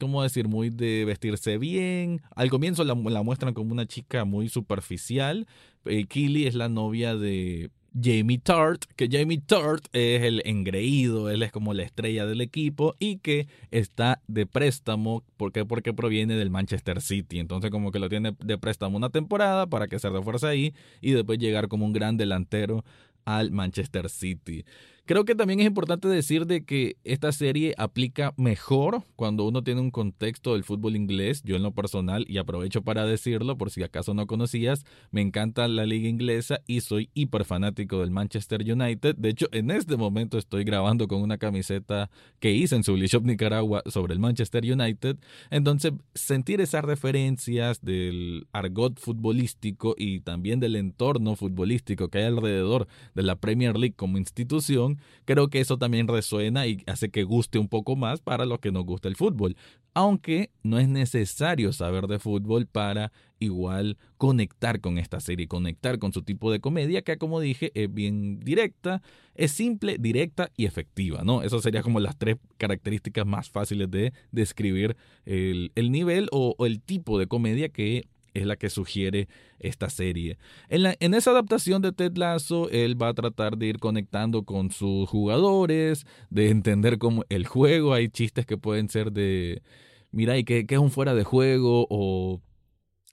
¿cómo 0.00 0.24
decir? 0.24 0.48
Muy 0.48 0.70
de 0.70 1.04
vestirse 1.04 1.56
bien. 1.56 2.20
Al 2.34 2.50
comienzo 2.50 2.82
la, 2.84 2.94
la 2.94 3.22
muestran 3.22 3.54
como 3.54 3.72
una 3.72 3.86
chica 3.86 4.24
muy 4.24 4.48
superficial. 4.48 5.46
Eh, 5.84 6.06
Killy 6.06 6.46
es 6.46 6.54
la 6.56 6.68
novia 6.68 7.14
de 7.14 7.70
Jamie 8.00 8.38
Tart, 8.38 8.84
que 8.96 9.08
Jamie 9.10 9.40
Tart 9.40 9.86
es 9.92 10.22
el 10.22 10.42
engreído, 10.44 11.30
él 11.30 11.42
es 11.42 11.50
como 11.50 11.72
la 11.72 11.82
estrella 11.82 12.26
del 12.26 12.40
equipo 12.40 12.94
y 12.98 13.18
que 13.18 13.48
está 13.70 14.20
de 14.28 14.46
préstamo, 14.46 15.24
¿por 15.36 15.52
qué? 15.52 15.64
Porque 15.64 15.94
proviene 15.94 16.36
del 16.36 16.50
Manchester 16.50 17.00
City, 17.00 17.38
entonces 17.38 17.70
como 17.70 17.92
que 17.92 17.98
lo 17.98 18.08
tiene 18.08 18.36
de 18.38 18.58
préstamo 18.58 18.96
una 18.96 19.10
temporada 19.10 19.66
para 19.66 19.88
que 19.88 19.98
se 19.98 20.10
refuerce 20.10 20.46
ahí 20.46 20.74
y 21.00 21.12
después 21.12 21.38
llegar 21.38 21.68
como 21.68 21.86
un 21.86 21.92
gran 21.92 22.16
delantero 22.16 22.84
al 23.24 23.50
Manchester 23.50 24.10
City. 24.10 24.64
Creo 25.06 25.24
que 25.24 25.36
también 25.36 25.60
es 25.60 25.66
importante 25.66 26.08
decir 26.08 26.46
de 26.46 26.64
que 26.64 26.96
esta 27.04 27.30
serie 27.30 27.74
aplica 27.78 28.34
mejor 28.36 29.04
cuando 29.14 29.44
uno 29.44 29.62
tiene 29.62 29.80
un 29.80 29.92
contexto 29.92 30.54
del 30.54 30.64
fútbol 30.64 30.96
inglés. 30.96 31.44
Yo 31.44 31.54
en 31.54 31.62
lo 31.62 31.70
personal, 31.70 32.24
y 32.28 32.38
aprovecho 32.38 32.82
para 32.82 33.06
decirlo 33.06 33.56
por 33.56 33.70
si 33.70 33.84
acaso 33.84 34.14
no 34.14 34.26
conocías, 34.26 34.84
me 35.12 35.20
encanta 35.20 35.68
la 35.68 35.86
liga 35.86 36.08
inglesa 36.08 36.60
y 36.66 36.80
soy 36.80 37.08
hiper 37.14 37.44
fanático 37.44 38.00
del 38.00 38.10
Manchester 38.10 38.60
United. 38.68 39.14
De 39.14 39.28
hecho, 39.28 39.46
en 39.52 39.70
este 39.70 39.96
momento 39.96 40.38
estoy 40.38 40.64
grabando 40.64 41.06
con 41.06 41.22
una 41.22 41.38
camiseta 41.38 42.10
que 42.40 42.50
hice 42.50 42.74
en 42.74 42.82
Sublishop 42.82 43.24
Nicaragua 43.24 43.84
sobre 43.86 44.12
el 44.12 44.18
Manchester 44.18 44.64
United. 44.64 45.18
Entonces, 45.52 45.92
sentir 46.16 46.60
esas 46.60 46.84
referencias 46.84 47.80
del 47.80 48.48
argot 48.50 48.98
futbolístico 48.98 49.94
y 49.96 50.18
también 50.18 50.58
del 50.58 50.74
entorno 50.74 51.36
futbolístico 51.36 52.08
que 52.08 52.18
hay 52.18 52.24
alrededor 52.24 52.88
de 53.14 53.22
la 53.22 53.36
Premier 53.36 53.78
League 53.78 53.94
como 53.94 54.18
institución 54.18 54.95
creo 55.24 55.48
que 55.48 55.60
eso 55.60 55.78
también 55.78 56.08
resuena 56.08 56.66
y 56.66 56.82
hace 56.86 57.10
que 57.10 57.24
guste 57.24 57.58
un 57.58 57.68
poco 57.68 57.96
más 57.96 58.20
para 58.20 58.46
los 58.46 58.60
que 58.60 58.72
nos 58.72 58.84
gusta 58.84 59.08
el 59.08 59.16
fútbol. 59.16 59.56
Aunque 59.94 60.50
no 60.62 60.78
es 60.78 60.88
necesario 60.88 61.72
saber 61.72 62.06
de 62.06 62.18
fútbol 62.18 62.66
para 62.66 63.12
igual 63.38 63.96
conectar 64.18 64.80
con 64.80 64.98
esta 64.98 65.20
serie, 65.20 65.48
conectar 65.48 65.98
con 65.98 66.12
su 66.12 66.22
tipo 66.22 66.50
de 66.50 66.60
comedia, 66.60 67.02
que 67.02 67.16
como 67.16 67.40
dije 67.40 67.70
es 67.74 67.92
bien 67.92 68.40
directa, 68.40 69.02
es 69.34 69.52
simple, 69.52 69.96
directa 69.98 70.50
y 70.56 70.66
efectiva, 70.66 71.22
¿no? 71.24 71.42
Esas 71.42 71.62
serían 71.62 71.82
como 71.82 72.00
las 72.00 72.16
tres 72.18 72.36
características 72.58 73.26
más 73.26 73.50
fáciles 73.50 73.90
de 73.90 74.12
describir 74.32 74.96
el, 75.24 75.70
nivel 75.76 76.28
o 76.32 76.54
el 76.66 76.82
tipo 76.82 77.18
de 77.18 77.26
comedia 77.26 77.68
que 77.68 78.04
es 78.38 78.46
la 78.46 78.56
que 78.56 78.70
sugiere 78.70 79.28
esta 79.58 79.90
serie. 79.90 80.38
En, 80.68 80.82
la, 80.82 80.96
en 81.00 81.14
esa 81.14 81.30
adaptación 81.30 81.82
de 81.82 81.92
Ted 81.92 82.16
Lasso, 82.16 82.68
él 82.70 83.00
va 83.00 83.08
a 83.08 83.14
tratar 83.14 83.56
de 83.56 83.66
ir 83.66 83.78
conectando 83.78 84.44
con 84.44 84.70
sus 84.70 85.08
jugadores, 85.08 86.06
de 86.30 86.50
entender 86.50 86.98
cómo 86.98 87.24
el 87.28 87.46
juego, 87.46 87.94
hay 87.94 88.08
chistes 88.08 88.46
que 88.46 88.58
pueden 88.58 88.88
ser 88.88 89.12
de, 89.12 89.62
mira, 90.10 90.38
¿y 90.38 90.44
qué, 90.44 90.66
qué 90.66 90.74
es 90.76 90.80
un 90.80 90.90
fuera 90.90 91.14
de 91.14 91.24
juego? 91.24 91.86
O 91.90 92.40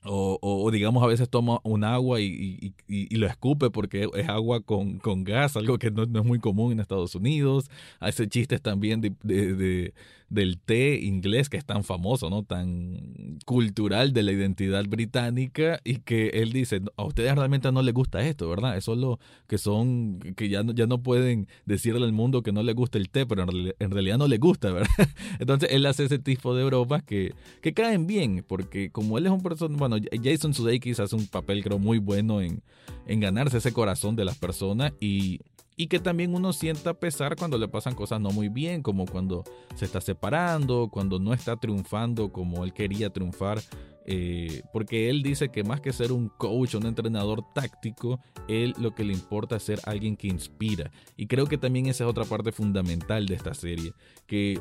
o, 0.06 0.70
digamos 0.72 1.04
a 1.04 1.08
veces 1.08 1.30
toma 1.30 1.60
un 1.64 1.84
agua 1.84 2.20
y, 2.20 2.74
y, 2.88 3.16
lo 3.16 3.28
escupe 3.28 3.70
porque 3.70 4.10
es 4.14 4.30
agua 4.30 4.62
con, 4.62 5.00
con 5.00 5.24
gas, 5.24 5.56
algo 5.56 5.78
que 5.78 5.92
no, 5.92 6.06
no, 6.06 6.20
es 6.20 6.26
muy 6.26 6.40
común 6.40 6.74
en 6.74 6.80
Estados 6.80 7.16
Unidos. 7.16 7.70
Hace 8.00 8.28
chistes 8.28 8.62
también 8.62 9.00
de, 9.02 9.94
del 10.34 10.60
té 10.60 11.00
inglés 11.00 11.48
que 11.48 11.58
es 11.58 11.66
tan 11.66 11.84
famoso, 11.84 12.30
¿no? 12.30 12.44
Tan 12.44 13.38
cultural 13.46 14.14
de 14.14 14.24
la 14.24 14.32
identidad 14.32 14.84
británica 14.86 15.80
y 15.84 15.98
que 16.00 16.30
él 16.30 16.52
dice, 16.52 16.82
a 16.98 17.04
ustedes 17.04 17.36
realmente 17.36 17.72
no 17.72 17.84
les 17.84 17.94
gusta 17.94 18.26
esto, 18.26 18.50
¿verdad? 18.50 18.76
Es 18.76 18.88
lo 18.88 19.20
que 19.48 19.58
son, 19.58 20.20
que 20.36 20.50
ya 20.50 20.64
no, 20.64 20.74
ya 20.74 20.88
no 20.88 21.04
pueden 21.04 21.48
decirle 21.66 22.04
al 22.04 22.14
mundo 22.14 22.42
que 22.42 22.52
no 22.52 22.64
les 22.64 22.76
gusta 22.76 22.98
el 22.98 23.10
té, 23.10 23.26
pero 23.26 23.44
en, 23.44 23.92
realidad 23.92 24.18
no 24.18 24.28
les 24.28 24.40
gusta, 24.40 24.72
¿verdad? 24.72 24.90
Entonces 25.40 25.70
él 25.72 25.86
hace 25.86 26.06
ese 26.06 26.18
tipo 26.18 26.56
de 26.56 26.64
bromas 26.64 27.04
que, 27.04 27.34
que 27.62 27.74
caen 27.74 28.08
bien 28.08 28.44
porque 28.48 28.90
como 28.90 29.18
él 29.20 29.28
es 29.28 29.32
un 29.32 29.42
persona, 29.42 29.78
bueno, 29.78 29.98
Jason 30.24 30.54
Sudeikis 30.54 31.00
hace 31.00 31.16
un 31.16 31.28
papel 31.28 31.64
creo 31.64 31.78
muy 31.78 32.00
bueno 32.00 32.42
en, 32.42 32.64
en 33.06 33.20
ganarse 33.20 33.58
ese 33.58 33.72
corazón 33.72 34.16
de 34.16 34.26
las 34.26 34.38
personas 34.38 34.94
y, 35.00 35.42
y 35.76 35.88
que 35.88 36.00
también 36.00 36.34
uno 36.34 36.54
sienta 36.54 36.94
pesar 36.94 37.36
cuando 37.36 37.58
le 37.58 37.68
pasan 37.68 37.96
cosas 37.96 38.20
no 38.22 38.32
muy 38.32 38.50
bien, 38.50 38.82
como 38.82 39.06
cuando 39.06 39.44
se 39.76 39.86
está 39.86 40.02
separando, 40.02 40.90
cuando 40.92 41.20
no 41.20 41.34
está 41.34 41.56
triunfando 41.58 42.32
como 42.32 42.64
él 42.64 42.74
quería 42.74 43.10
triunfar. 43.10 43.62
Eh, 44.06 44.64
porque 44.74 45.10
él 45.10 45.24
dice 45.24 45.50
que 45.50 45.64
más 45.64 45.80
que 45.80 45.94
ser 45.94 46.12
un 46.12 46.28
coach, 46.28 46.76
un 46.76 46.86
entrenador 46.86 47.42
táctico, 47.54 48.20
él 48.50 48.74
lo 48.78 48.94
que 48.94 49.06
le 49.06 49.14
importa 49.14 49.56
es 49.56 49.64
ser 49.64 49.80
alguien 49.86 50.18
que 50.18 50.28
inspira. 50.28 50.92
Y 51.16 51.28
creo 51.28 51.46
que 51.46 51.58
también 51.58 51.88
esa 51.88 52.04
es 52.04 52.10
otra 52.10 52.26
parte 52.26 52.52
fundamental 52.52 53.26
de 53.26 53.36
esta 53.36 53.54
serie, 53.54 53.94
que 54.28 54.60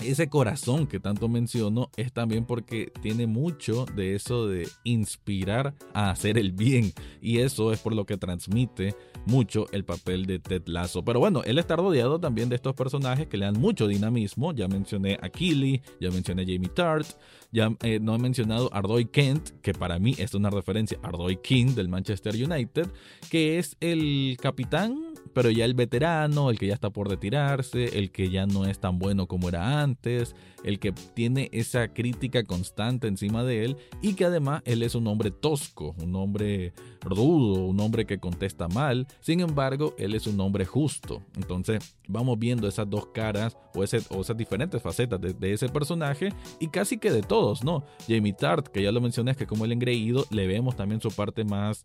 ese 0.00 0.28
corazón 0.28 0.86
que 0.86 0.98
tanto 0.98 1.28
menciono 1.28 1.90
es 1.96 2.12
también 2.12 2.46
porque 2.46 2.90
tiene 3.02 3.26
mucho 3.26 3.84
de 3.96 4.14
eso 4.14 4.46
de 4.46 4.68
inspirar 4.84 5.74
a 5.92 6.10
hacer 6.10 6.38
el 6.38 6.52
bien 6.52 6.92
y 7.20 7.38
eso 7.38 7.72
es 7.72 7.80
por 7.80 7.94
lo 7.94 8.06
que 8.06 8.16
transmite 8.16 8.94
mucho 9.26 9.66
el 9.72 9.84
papel 9.84 10.26
de 10.26 10.38
Ted 10.38 10.62
Lasso. 10.66 11.04
Pero 11.04 11.20
bueno, 11.20 11.42
él 11.44 11.58
está 11.58 11.76
rodeado 11.76 12.18
también 12.18 12.48
de 12.48 12.56
estos 12.56 12.74
personajes 12.74 13.26
que 13.26 13.36
le 13.36 13.46
dan 13.46 13.60
mucho 13.60 13.86
dinamismo. 13.86 14.52
Ya 14.52 14.68
mencioné 14.68 15.18
a 15.20 15.28
Killy, 15.28 15.82
ya 16.00 16.10
mencioné 16.10 16.42
a 16.42 16.46
Jamie 16.46 16.68
Tart, 16.68 17.06
ya 17.52 17.74
eh, 17.82 17.98
no 18.00 18.14
he 18.14 18.18
mencionado 18.18 18.72
a 18.72 18.78
Ardoy 18.78 19.06
Kent, 19.06 19.50
que 19.62 19.72
para 19.72 19.98
mí 19.98 20.14
es 20.18 20.34
una 20.34 20.50
referencia 20.50 20.98
a 21.02 21.08
Ardoy 21.08 21.36
King 21.36 21.74
del 21.74 21.88
Manchester 21.88 22.34
United, 22.34 22.88
que 23.30 23.58
es 23.58 23.76
el 23.80 24.36
capitán 24.40 25.09
pero 25.32 25.50
ya 25.50 25.64
el 25.64 25.74
veterano, 25.74 26.50
el 26.50 26.58
que 26.58 26.66
ya 26.66 26.74
está 26.74 26.90
por 26.90 27.08
retirarse, 27.08 27.98
el 27.98 28.10
que 28.10 28.30
ya 28.30 28.46
no 28.46 28.66
es 28.66 28.78
tan 28.78 28.98
bueno 28.98 29.26
como 29.26 29.48
era 29.48 29.80
antes, 29.82 30.34
el 30.64 30.78
que 30.78 30.92
tiene 30.92 31.48
esa 31.52 31.88
crítica 31.88 32.44
constante 32.44 33.08
encima 33.08 33.44
de 33.44 33.64
él 33.64 33.76
y 34.02 34.14
que 34.14 34.24
además 34.26 34.62
él 34.64 34.82
es 34.82 34.94
un 34.94 35.06
hombre 35.06 35.30
tosco, 35.30 35.94
un 36.02 36.14
hombre 36.16 36.72
rudo, 37.00 37.64
un 37.64 37.80
hombre 37.80 38.06
que 38.06 38.18
contesta 38.18 38.68
mal, 38.68 39.06
sin 39.20 39.40
embargo 39.40 39.94
él 39.98 40.14
es 40.14 40.26
un 40.26 40.40
hombre 40.40 40.64
justo. 40.64 41.22
Entonces 41.36 41.96
vamos 42.08 42.38
viendo 42.38 42.68
esas 42.68 42.88
dos 42.88 43.06
caras 43.06 43.56
o, 43.74 43.84
esas 43.84 44.36
diferentes 44.36 44.82
facetas 44.82 45.20
de, 45.20 45.52
ese 45.52 45.68
personaje 45.68 46.32
y 46.58 46.68
casi 46.68 46.98
que 46.98 47.10
de 47.10 47.22
todos, 47.22 47.64
¿no? 47.64 47.84
Jamie 48.08 48.32
Tart, 48.32 48.68
que 48.68 48.82
ya 48.82 48.92
lo 48.92 49.00
mencioné, 49.00 49.32
es 49.32 49.36
que 49.36 49.46
como 49.46 49.64
el 49.64 49.72
engreído 49.72 50.24
le 50.30 50.46
vemos 50.46 50.76
también 50.76 51.00
su 51.00 51.10
parte 51.10 51.44
más 51.44 51.84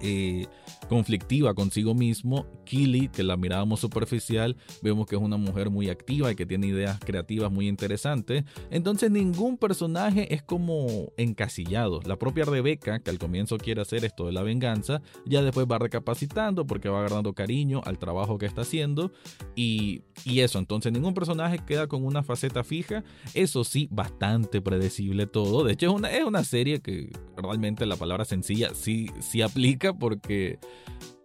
eh, 0.00 0.46
conflictiva 0.88 1.54
consigo 1.54 1.94
mismo. 1.94 2.46
Killy, 2.64 3.08
que 3.08 3.24
la 3.24 3.36
mirábamos 3.36 3.80
superficial, 3.80 4.56
vemos 4.80 5.06
que 5.06 5.16
es 5.16 5.20
una 5.20 5.36
mujer 5.36 5.70
muy 5.70 5.88
activa 5.88 6.30
y 6.30 6.36
que 6.36 6.46
tiene 6.46 6.68
ideas 6.68 7.00
creativas 7.00 7.50
muy 7.50 7.68
interesantes. 7.68 8.44
Entonces 8.70 9.10
ningún 9.10 9.56
personaje 9.56 10.32
es 10.32 10.42
como 10.42 11.12
encasillado. 11.16 12.00
La 12.04 12.16
propia 12.16 12.44
Rebeca, 12.44 13.00
que 13.00 13.10
al 13.10 13.18
comienzo 13.18 13.58
quiere 13.58 13.80
hacer 13.80 14.04
esto 14.04 14.26
de 14.26 14.32
la 14.32 14.42
venganza, 14.42 15.02
ya 15.26 15.42
después 15.42 15.66
va 15.70 15.78
recapacitando 15.78 16.64
porque 16.66 16.88
va 16.88 17.00
agarrando 17.00 17.32
cariño 17.32 17.80
al 17.84 17.98
trabajo 17.98 18.38
que 18.38 18.46
está 18.46 18.62
haciendo. 18.62 19.10
Y, 19.56 20.02
y 20.24 20.40
eso, 20.40 20.58
entonces 20.58 20.92
ningún 20.92 21.14
personaje 21.14 21.58
queda 21.66 21.88
con 21.88 22.04
una 22.04 22.22
faceta 22.22 22.62
fija. 22.62 23.02
Eso 23.34 23.64
sí, 23.64 23.88
bastante 23.90 24.60
predecible 24.60 25.26
todo. 25.26 25.64
De 25.64 25.72
hecho, 25.72 25.86
es 25.86 25.92
una, 25.92 26.10
es 26.10 26.24
una 26.24 26.44
serie 26.44 26.80
que 26.80 27.10
realmente 27.36 27.86
la 27.86 27.96
palabra 27.96 28.24
sencilla 28.24 28.74
sí, 28.74 29.10
sí 29.20 29.42
aplica 29.42 29.79
porque 29.98 30.58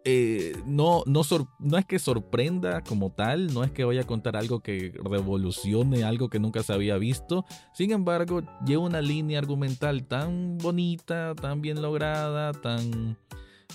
eh, 0.07 0.55
no, 0.67 1.01
no, 1.07 1.21
no 1.59 1.77
es 1.79 1.85
que 1.85 1.97
sorprenda 1.97 2.81
como 2.81 3.11
tal, 3.11 3.51
no 3.53 3.63
es 3.63 3.71
que 3.71 3.83
vaya 3.83 4.01
a 4.01 4.05
contar 4.05 4.37
algo 4.37 4.59
que 4.59 4.93
revolucione 5.03 6.03
algo 6.03 6.29
que 6.29 6.39
nunca 6.39 6.61
se 6.61 6.73
había 6.73 6.97
visto. 6.97 7.43
Sin 7.73 7.91
embargo, 7.91 8.43
lleva 8.65 8.83
una 8.83 9.01
línea 9.01 9.39
argumental 9.39 10.05
tan 10.05 10.59
bonita, 10.59 11.33
tan 11.33 11.61
bien 11.61 11.81
lograda, 11.81 12.51
tan 12.53 13.17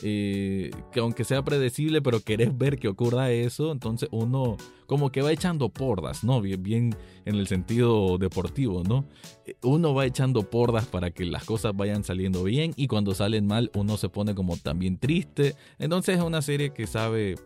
eh, 0.03 0.71
que 0.93 1.01
aunque 1.01 1.25
sea 1.25 1.43
predecible, 1.43 2.01
pero 2.01 2.21
querés 2.21 2.57
ver 2.57 2.79
que 2.79 2.89
ocurra 2.89 3.31
eso, 3.31 3.73
entonces 3.73 4.09
uno 4.13 4.57
como 4.87 5.13
que 5.13 5.23
va 5.23 5.31
echando 5.31 5.69
pordas, 5.69 6.25
¿no? 6.25 6.41
Bien, 6.41 6.97
en 7.25 7.35
el 7.35 7.47
sentido 7.47 8.19
deportivo, 8.19 8.83
¿no? 8.83 9.05
Eh, 9.47 9.55
uno 9.63 9.95
va 9.95 10.07
echando 10.07 10.49
pordas 10.49 10.87
para 10.87 11.11
que 11.11 11.25
las 11.25 11.45
cosas 11.45 11.77
vayan 11.77 12.03
saliendo 12.03 12.43
bien 12.43 12.73
y 12.77 12.87
cuando 12.87 13.15
salen 13.15 13.47
mal 13.47 13.71
uno 13.75 13.97
se 13.97 14.09
pone 14.09 14.35
como 14.35 14.57
también 14.57 14.99
triste. 14.99 15.55
Entonces 15.79 16.19
es 16.19 16.25
una 16.25 16.43
serie 16.43 16.71
que 16.73 16.87
sabe, 16.87 17.37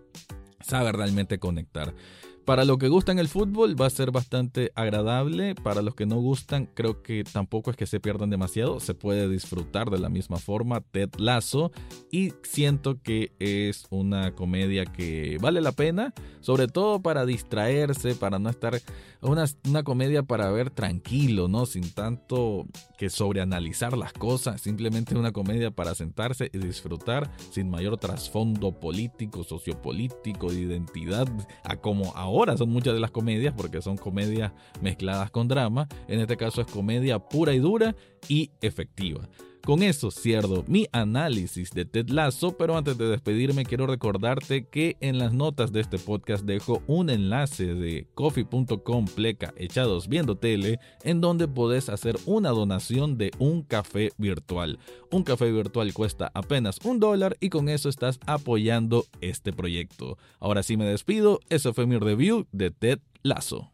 sabe 0.61 0.93
realmente 0.93 1.39
conectar. 1.39 1.95
Para 2.45 2.67
los 2.67 2.77
que 2.77 2.89
gustan 2.89 3.19
el 3.19 3.29
fútbol 3.29 3.81
va 3.81 3.87
a 3.87 3.91
ser 3.91 4.11
bastante 4.11 4.71
agradable, 4.75 5.55
para 5.55 5.81
los 5.81 5.95
que 5.95 6.05
no 6.05 6.17
gustan 6.17 6.67
creo 6.67 7.03
que 7.03 7.25
tampoco 7.25 7.71
es 7.71 7.77
que 7.77 7.87
se 7.87 8.01
pierdan 8.01 8.29
demasiado, 8.29 8.81
se 8.81 8.93
puede 8.93 9.31
disfrutar 9.31 9.89
de 9.89 9.99
la 9.99 10.11
misma 10.11 10.37
forma 10.37 10.83
Ted 10.83 11.09
Lasso. 11.17 11.73
Y 12.11 12.35
siento 12.43 13.01
que 13.01 13.33
es 13.39 13.87
una 13.89 14.35
comedia 14.35 14.85
que 14.85 15.39
vale 15.41 15.63
la 15.63 15.73
pena, 15.73 16.13
sobre 16.41 16.69
todo 16.69 17.01
para 17.01 17.25
distraerse, 17.25 18.15
para 18.15 18.39
no 18.39 18.51
estar 18.51 18.79
una, 19.23 19.47
una 19.67 19.83
comedia 19.83 20.23
para 20.23 20.51
ver 20.51 20.69
tranquilo, 20.69 21.49
¿no? 21.49 21.65
Sin 21.65 21.95
tanto 21.95 22.67
que 22.99 23.09
sobreanalizar 23.09 23.97
las 23.97 24.13
cosas, 24.13 24.61
simplemente 24.61 25.17
una 25.17 25.33
comedia 25.33 25.71
para 25.71 25.95
sentarse 25.95 26.51
y 26.53 26.59
disfrutar 26.59 27.31
sin 27.51 27.71
mayor 27.71 27.97
trasfondo 27.97 28.79
político, 28.79 29.45
sociopolítico, 29.45 30.53
de 30.53 30.61
identidad, 30.61 31.27
a 31.63 31.77
como 31.77 32.13
ahora 32.15 32.34
son 32.57 32.71
muchas 32.71 32.95
de 32.95 33.01
las 33.01 33.11
comedias, 33.11 33.55
porque 33.57 33.81
son 33.81 33.97
comedias 33.97 34.53
mezcladas 34.81 35.31
con 35.31 35.49
drama, 35.49 35.89
en 36.09 36.21
este 36.21 36.37
caso 36.37 36.61
es 36.61 36.67
comedia 36.67 37.19
pura 37.19 37.55
y 37.55 37.59
dura 37.59 37.95
y 38.29 38.51
efectiva. 38.61 39.29
Con 39.65 39.83
eso 39.83 40.11
cierro 40.11 40.63
mi 40.67 40.89
análisis 40.93 41.71
de 41.71 41.87
Ted 41.87 42.11
Lasso, 42.11 42.55
pero 42.59 42.77
antes 42.77 42.99
de 42.99 43.09
despedirme 43.09 43.65
quiero 43.65 43.87
recordarte 43.87 44.67
que 44.67 44.99
en 45.01 45.19
las 45.19 45.33
notas 45.33 45.73
de 45.73 45.81
este 45.81 45.99
podcast 45.99 46.45
dejo 46.45 46.83
un 46.87 47.09
enlace 47.09 47.73
de 47.75 48.07
coffee.com 48.15 49.07
pleca 49.07 49.55
echados 49.57 50.07
viendo 50.07 50.37
tele 50.37 50.81
en 51.03 51.23
donde 51.23 51.49
podés 51.49 51.89
hacer 51.89 52.17
una 52.27 52.51
donación 52.51 53.17
de 53.17 53.31
un 53.39 53.63
café 53.63 54.13
virtual. 54.19 54.79
Un 55.11 55.23
café 55.23 55.51
virtual 55.51 55.95
cuesta 55.95 56.31
apenas 56.35 56.79
un 56.85 57.01
dólar 57.01 57.39
y 57.41 57.49
con 57.49 57.71
eso 57.71 57.89
estás 57.89 58.21
apoyando 58.27 59.07
este 59.23 59.55
proyecto. 59.55 60.19
Ahora 60.41 60.63
sí 60.63 60.77
me 60.77 60.85
despido, 60.85 61.41
eso 61.49 61.73
fue 61.73 61.87
mi 61.87 61.97
review 61.97 62.47
de 62.53 62.71
Ted 62.71 62.99
Lasso. 63.23 63.74